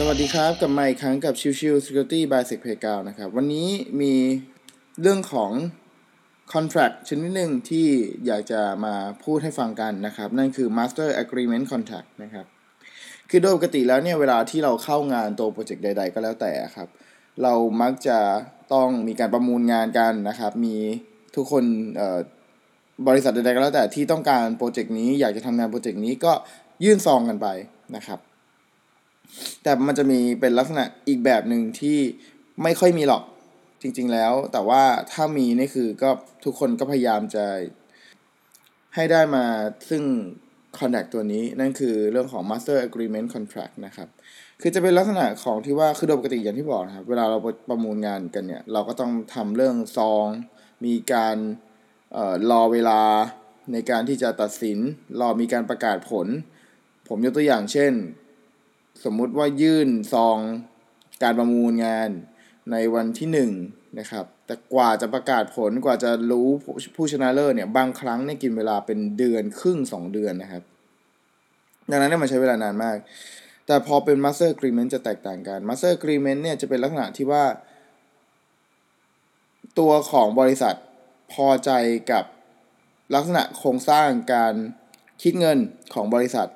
[0.00, 3.68] สวัสดีครับกลับมาอีกครั้งกับชิวชิว Security by Sec p a y g o u นะครับ วันนี้
[4.00, 4.14] มี
[5.00, 5.50] เรื่องของ
[6.52, 7.86] contract ชนิดหนึ่งที่
[8.26, 8.94] อยากจะมา
[9.24, 12.46] พูดให้ฟังกันนะครับ นั่นคือ Master Agreement Contract นะครับ
[13.30, 16.88] คือโดยปกติแล้วเนี่ย เวลาที่เราเข้างานตัวโปรเจกต์ใด ๆ ก็แล้วแต่ครับ
[17.42, 18.18] เรามักจะ
[18.74, 20.76] ต้องมีการประมูลงานกันนะครับ มี
[21.36, 21.64] ทุกคน
[23.08, 26.32] บริษัทใดๆก็แล้วแต่ที่ต้องการโปรเจกต์นี้อยากจะทำงานโปรเจกต์นี้ก็
[26.84, 27.46] ยื่นซองกันไป
[27.96, 28.20] นะครับ
[29.62, 31.98] แต่มันจะมีเป็นลักษณะอีกแบบหนึ่งที่
[32.62, 33.22] ไม่ค่อยมีหรอก
[33.82, 34.82] จริง ๆแล้ว แต่ว่า
[35.12, 36.10] ถ้ามีนี่คือก็
[36.44, 37.44] ทุกคนก็พยายามจะ
[38.94, 39.44] ให้ได้มา
[39.90, 40.02] ซึ่ง
[40.78, 44.08] contract ตัวนี้นั่นคือเรื่องของ master agreement contract นะครับ
[44.60, 50.26] คือจะเป็นลักษณะของที่ว่าคือโดยปกติอย่างที่บอกนะครับ เวลาเราประมูลงานกันเนี่ย เราก็ต้องทำเรื่องซอง
[50.84, 51.36] มีการ
[52.16, 53.00] ออรอเวลา
[53.72, 54.78] ในการที่จะตัดสิน
[55.20, 56.26] รอมีการประกาศผล
[57.08, 57.92] ผมยกตัวอย่างเช่น
[59.04, 60.38] สมมุติว่ายื่นซอง
[61.22, 62.10] การประมูลงาน
[62.72, 63.38] ในวันที่1น
[63.98, 66.48] นะครับ แต่กว่าจะประกาศผลกว่าจะรู้
[66.96, 70.62] ผู้ชนะเลิศเนี่ยบางครั้งเนี่ยกินเวลาเป็นเดือนครึ่ง 2 เดือนนะครับ
[71.90, 72.96] ดังนั้นเนี่ยมันใช้เวลานานมาก
[73.66, 77.44] แต่พอเป็น Master Agreement จะแตกต่างกัน Master Agreement เนี่ยจะเป็นลักษณะที่ว่า
[79.78, 80.74] ตัวของบริษัท
[81.32, 81.70] พอใจ
[82.12, 82.24] กับ
[83.14, 84.54] ลักษณะโครงสร้างการ
[85.22, 85.58] คิดเงิน
[85.94, 86.48] ของบริษัท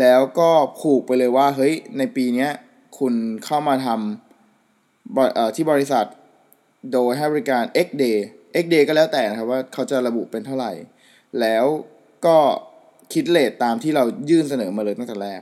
[0.00, 0.50] แล้วก็
[0.80, 2.48] ผูกไปเลยว่าเฮ้ยในปีนี้
[2.98, 6.06] คุณเข้ามาทำที่บริษัท
[6.92, 8.18] โดยให้บริการ X day
[8.62, 10.72] X day ก็แล้วแต่นะครับว่าเขาจะระบุเป็นเท่าไหร่
[11.40, 11.64] แล้ว
[12.26, 12.38] ก็
[13.12, 15.40] คิดเลทตามที่เรายื่นเสนอมาเลยตั้งแต่แรก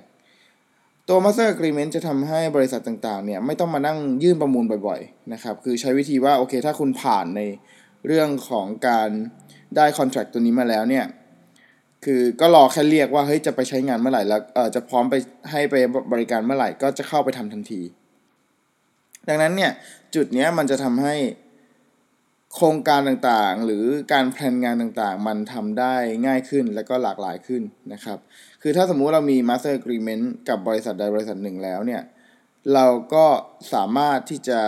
[1.08, 7.40] ตัว Master Agreement จะทำให้บริษัทต่างๆเนี่ยไม่ต้องมานั่งยื่นประมูลบ่อยๆนะครับ คือใช้วิธีว่าโอเคถ้าคุณผ่านใน
[8.06, 9.10] เรื่องของการ
[9.76, 11.04] ได้คอนแท c t ตัวนี้มาแล้วเนี่ย
[12.08, 15.14] คือก็รอแค่เรียกว่าเฮ้ยจะไปใช้งานเมื่อไหร่แล้วเออจะพร้อมไป
[15.50, 15.74] ให้ไป
[16.12, 17.80] บริการเมื่อไหร่ก็จะเข้าไปทำทันที
[19.28, 19.72] ดังนั้นเนี่ย
[20.14, 21.14] จุดเนี้ยมันจะทำให้
[22.54, 25.94] โครงการต่างๆ หรือการแพลนงานต่างๆ มันทำได้
[26.26, 27.62] ง่ายขึ้นและก็หลากหลายขึ้น
[27.92, 28.18] นะครับ
[28.62, 32.02] คือถ้าสมมุติเรามี Master Agreement กับบริษัทใดบริษัทหนึ่งแล้วเนี่ย
[32.74, 33.26] เราก็
[33.74, 34.60] สามารถที่จะ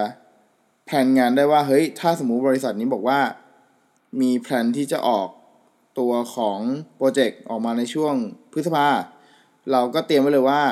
[0.87, 3.21] plan งานได้ว่าเฮ้ยถ้าสมมุติบริษัทนี้บอกว่า
[4.21, 5.29] มี plan ที่จะออก
[5.99, 6.59] ตัวของ
[6.97, 8.15] project ออกมาในช่วง
[8.53, 8.87] พฤษภา
[9.73, 10.63] เราก็เตรียมไว้เลยว่า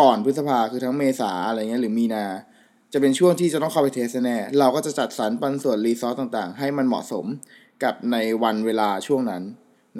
[0.00, 2.24] ก่อนพฤษภาคือทั้งเมษาอะไรเงี้ยหรือมีนา
[2.92, 7.24] จะเป็นช่วงที่จะต้องเข้าไป test แน่ เราก็จะจัดสรรปันส่วน resource ต่างๆ ให้มันเหมาะสม
[7.82, 9.42] กับในวันเวลาช่วงนั้น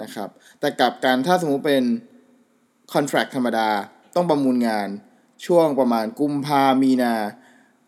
[0.01, 1.83] นะครับ แต่กับการถ้าสมมุติเป็น
[2.93, 3.69] contract ธรรมดา
[4.15, 4.87] ต้องประมูลงาน
[5.45, 7.15] ช่วงประมาณกุมภามีนา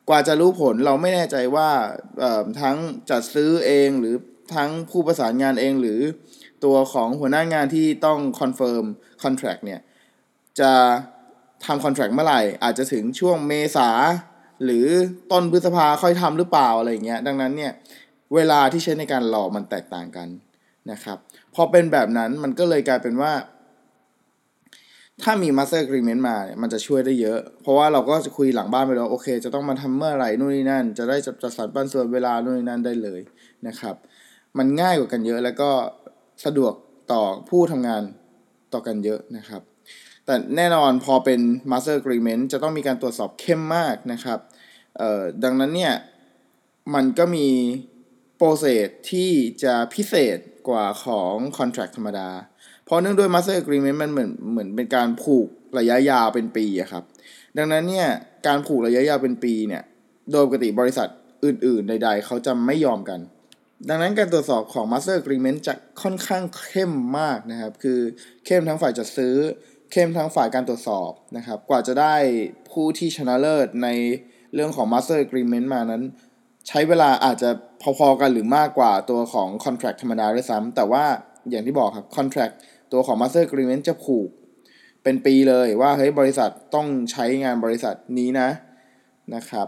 [0.09, 1.69] กว่าจะรู้ผลเราไม่แน่ใจว่า
[2.61, 2.77] ทั้ง
[3.09, 4.15] จัดซื้อเองหรือ
[4.55, 5.99] ทั้งผู้ประสานงานเองหรือ
[6.65, 8.83] ตัวของหัวหน้างานที่ต้องคอนเฟิร์ม
[9.23, 9.81] คอนแท c t เนี่ย
[10.59, 10.71] จะ
[11.65, 13.89] ทำคอนแท c t เมื่อไหร่ อาจจะถึงช่วงเมษา
[14.63, 14.85] หรือ
[15.31, 17.71] ต้นพฤษภาค่อยทำหรือเปล่าอะไรเงี้ย ดังนั้นเนี่ย
[18.35, 20.27] เวลาที่ใช้ในการรอมันแตกต่างกัน
[20.91, 21.17] นะครับ
[21.55, 23.33] พอเป็นแบบนั้นมันก็เลยกลายเป็นว่า
[25.23, 33.21] ถ้ามี Master Agreement มาเนี่ยมันจะช่วยได้เยอะ เพราะว่าเราก็จะคุยหลังบ้านไปแล้วโอเค จะต้องมาทำเมื่อไหร่นู่นนี่นั่น จะได้จัดสรรปันส่วนเวลานู่นนี่นั่นได้เลย
[33.67, 33.95] นะครับ
[34.57, 35.69] มันง่ายกว่ากันเยอะ แล้วก็
[36.45, 36.73] สะดวก
[37.11, 38.03] ต่อผู้ทำงาน
[38.73, 39.61] ต่อกันเยอะนะครับ
[40.25, 41.39] แต่แน่นอนพอเป็น
[41.71, 44.39] Master Agreement จะต้องมีการตรวจสอบเข้มมากนะครับ
[45.43, 45.93] ดังนั้นเนี่ย
[46.95, 47.47] มันก็มี
[48.37, 49.31] โปรเซสที่
[49.63, 50.37] จะพิเศษ
[50.67, 52.29] กว่าของ Contract ธรรมดา
[52.85, 55.47] เพราะเนื่องด้วย Master Agreement มันเหมือนเหมือนเป็นการผูก
[55.79, 57.03] ระยะยาวเป็นปีอะครับ
[57.57, 58.07] ดังนั้นเนี่ย
[58.47, 59.83] การผูกระยะยาวเป็นปีเนี่ย
[60.31, 61.07] โดยปกติบริษัท
[61.45, 63.19] อื่น ๆ ใด ๆ เขาจะไม่ยอมกัน
[63.89, 67.99] ดังนั้นการตรวจสอบของ Master Agreement จะค่อนข้างเข้มมากนะครับ คือ
[68.45, 69.35] เข้มทั้งฝ่ายจัดซื้อ
[69.91, 72.15] เข้มทั้งฝ่ายการตรวจสอบนะครับ กว่าจะได้
[72.71, 73.89] ผู้ที่ชนะเลิศใน
[74.53, 76.03] เรื่องของ Master Agreement มานั้น
[76.67, 77.49] ใช้เวลาอาจจะ
[77.81, 81.05] พอๆกันหรือมากกว่าตัวของ Contract ธรรมดาด้วยซ้ำแต่ว่า
[81.49, 82.53] อย่างที่บอกครับ Contract
[82.91, 84.29] ตัวของ Master Agreement จะผูก
[85.03, 88.49] เป็นปีเลยว่าเฮ้ยบริษัทต้องใช้งานบริษัทนี้นะ
[89.35, 89.67] นะครับ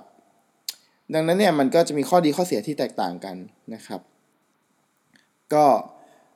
[1.13, 3.35] ดังนั้นเนี่ยมันก็จะมีข้อดีข้อเสียที่แตกต่างกัน
[3.73, 4.01] นะครับ
[5.53, 5.65] ก็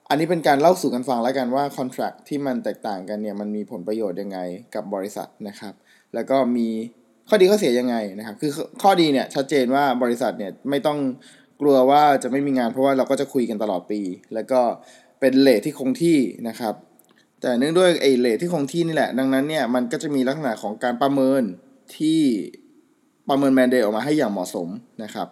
[0.10, 4.40] อันนี้เป็นการเล่าสู่กันฟังแล้วกันว่าคอนแทรคที่มันแตกต่างกันเนี่ยมันมีผลประโยชน์ยังไง
[4.76, 5.74] กับบริษัทนะครับ
[6.14, 6.68] แล้วก็มี
[7.30, 8.52] ข้อดีข้อเสียยังไงนะครับ คือ
[8.82, 11.00] ข้อดีเนี่ยชัดเจนว่าบริษัทเนี่ยไม่ต้อง
[11.62, 14.02] กลัวว่าจะไม่มีงานเพราะว่าเราก็จะคุยกันตลอดปี
[14.34, 14.62] แล้วก็
[15.20, 16.74] เป็นเลทที่คงที่นะครับ
[17.42, 21.44] แต่เนื่องด้วยไอ้เลทที่คงที่นี่แหละ ดังนั้นเนี่ยมันก็จะมีลักษณะของการประเมิน
[21.98, 22.22] ที่
[23.30, 24.68] ประเมินแมนเดตออกมาให้อย่างเหมาะสม
[25.04, 25.28] นะครับ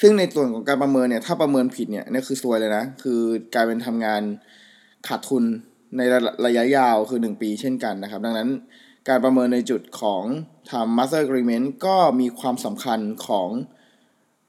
[0.00, 3.20] ซึ่งในส่วนของการประเมินเนี่ยถ้าประเมินผิดเนี่ยนี่คือซวยเลยนะ คือ
[3.54, 4.22] กลายเป็นทำงาน
[5.08, 5.44] ขาดทุน
[5.96, 6.00] ใน
[6.46, 8.48] ระยะยาวคือ 1 ปีเช่นกันนะครับ ดังนั้น
[9.08, 10.22] การประเมินในจุดของ
[10.70, 13.48] ทำ master agreement ก็มีความสำคัญของ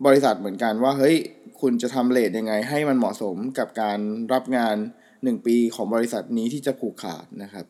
[0.05, 1.15] บริษัทเหมือนกันว่าเฮ้ย
[1.61, 3.99] คุณจะทำเลทยังไงให้มันเหมาะสมกับการ
[4.33, 4.75] รับงาน
[5.11, 7.65] 1 ปีของบริษัทนี้ที่จะผูกขาดนะครับ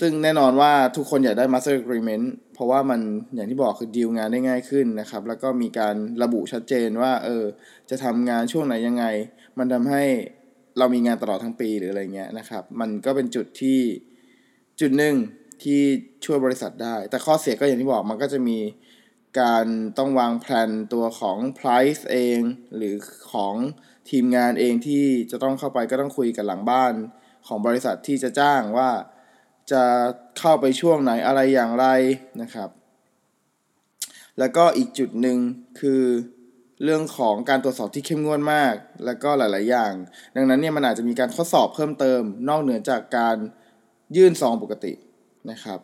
[0.00, 3.00] ซึ่งแน่นอนว่าทุกคนอยากได้ master agreement เพราะว่ามัน
[3.34, 7.44] อย่างที่บอกคือดีลงานได้ง่ายขึ้นนะครับ แล้วก็มีการระบุชัดเจนว่า เออ
[7.90, 9.04] จะทำงานช่วงไหนยังไง
[9.58, 10.02] มันทำให้
[10.78, 13.80] เรามีงานตลอดทั้งปีหรืออะไรเงี้ยนะครับ มันก็เป็นจุดที่
[14.80, 15.14] จุดหนึ่ง
[15.62, 15.80] ที่
[16.24, 18.58] ช่วยบริษัทได้ แต่ข้อเสียก็อย่างที่บอกมันก็จะมี
[19.40, 19.66] การ
[19.98, 22.40] ต้องวางแผนตัวของ price เอง
[22.76, 22.94] หรือ
[23.32, 23.54] ของ
[24.10, 26.92] ทีมงานเองที่จะต้องเข้าไปก็ต้องคุยกันหลังบ้าน
[27.46, 28.90] ของบริษัทที่จะจ้างว่า
[29.72, 29.82] จะ
[30.38, 31.86] เข้าไปช่วงไหนอะไรอย่างไร
[32.42, 32.70] นะครับ
[34.38, 35.38] แล้วก็อีกจุดหนึ่ง
[35.80, 36.02] คือ
[36.84, 38.74] เรื่องของการตรวจสอบที่เข้มงวดมาก
[39.04, 39.92] แล้วก็หลาย ๆ อย่าง
[40.36, 43.36] ดังนั้นเนี่ยมันอาจจะมีการทดสอบเพิ่มเติม นอกเหนือจากการ
[44.16, 44.92] ยื่นซองปกติ
[45.50, 45.78] นะครับ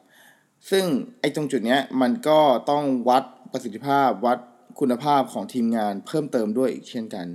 [0.71, 0.85] ซึ่ง
[1.21, 2.41] ไอ้ตรงจุดเนี้ยมันก็
[2.71, 4.38] ต้องวัดประสิทธิภาพวัด
[4.81, 7.27] คุณภาพของทีมงานเพิ่มเติมด้วยอีกเช่นกัน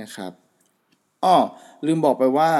[0.00, 0.32] นะครับ
[1.24, 1.36] อ้อ
[1.86, 2.52] ลืมบอกไปว่า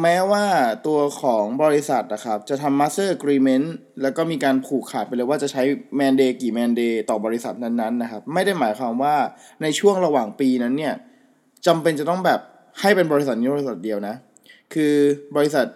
[0.00, 0.44] แม้ว่า
[0.86, 3.66] ตัวของบริษัทนะครับ จะทำ Master Agreement
[4.02, 5.62] แล้วก็มีการผูกขาดไปเลยว่าจะใช้
[6.00, 9.16] Mandate กี่ Mandate ต่อบริษัทนั้นๆนะครับ ไม่ได้หมายความว่า
[9.62, 10.94] ในช่วงระหว่างปีนั้นเนี่ย
[11.66, 12.40] จำเป็นจะต้องแบบ
[12.80, 14.14] ให้เป็นบริษัทนี้บริษัทเดียวนะ
[14.74, 14.94] คือ
[15.36, 15.66] บริษัท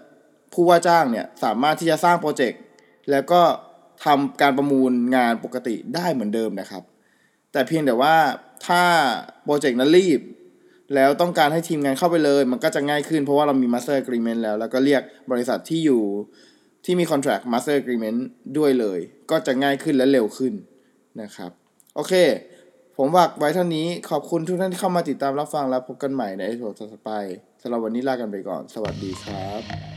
[0.52, 2.60] ผู้ว่าจ้างเนี่ยสามารถที่จะสร้างโปรเจกต์
[3.10, 3.40] แล้วก็
[4.04, 6.82] ทำการประมูลงานปกติได้เหมือนเดิมนะครับ
[7.52, 8.14] แต่เพียงแต่ว่า
[8.66, 8.82] ถ้า
[9.44, 10.20] โปรเจกต์นั้นรีบ
[10.94, 16.02] แล้วต้องการให้ทีมงานเข้าไปเลย มันก็จะง่ายขึ้นเพราะว่าเรามี Master Agreement แล้ว แล้วก็เรียกบริษัทที่อยู่
[16.84, 18.18] ที่มี Contract Master Agreement
[18.58, 18.98] ด้วยเลย
[19.30, 20.52] ก็จะง่ายขึ้นและเร็วขึ้น
[21.22, 21.50] นะครับ
[21.96, 22.14] โอเค
[22.96, 27.12] ผมฝากไว้เท่านี้ขอบคุณทุกท่านที่เข้ามาติดตามรับฟังแล้วพบกันใหม่ใน episode ต่อไป
[27.62, 29.95] สำหรับวันนี้ลากันไปก่อน สวัสดีครับ